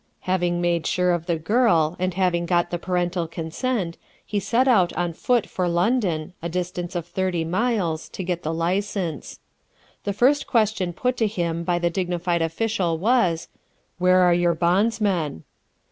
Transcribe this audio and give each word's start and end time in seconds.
Having 0.21 0.61
made 0.61 0.87
sure 0.87 1.11
of 1.11 1.27
the 1.27 1.35
girl, 1.37 1.95
and 1.99 2.15
having 2.15 2.47
got 2.47 2.71
the 2.71 2.79
parental 2.79 3.27
consent, 3.27 3.99
he 4.25 4.39
set 4.39 4.67
out 4.67 4.91
on 4.93 5.13
foot 5.13 5.45
for 5.45 5.67
London, 5.69 6.33
a 6.41 6.49
distance 6.49 6.95
of 6.95 7.05
thirty 7.05 7.45
miles, 7.45 8.09
to 8.09 8.23
get 8.23 8.41
the 8.41 8.51
license. 8.51 9.39
The 10.03 10.13
first 10.13 10.47
question 10.47 10.91
put 10.91 11.17
to 11.17 11.27
him 11.27 11.63
by 11.63 11.77
the 11.77 11.91
dignified 11.91 12.41
official 12.41 12.97
was: 12.97 13.47
"Where 13.99 14.21
are 14.21 14.33
your 14.33 14.55
bondsmen?" 14.55 15.43